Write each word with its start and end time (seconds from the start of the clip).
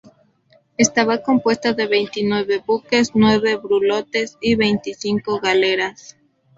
Estaba 0.77 1.21
compuesta 1.21 1.73
de 1.73 1.85
veintinueve 1.85 2.57
buques, 2.65 3.11
nueve 3.13 3.55
brulotes 3.57 4.35
y 4.41 4.55
veinticinco 4.55 5.39
galeras. 5.39 6.17